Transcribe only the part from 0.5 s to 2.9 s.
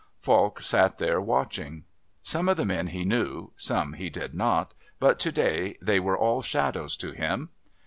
sat there watching. Some of the men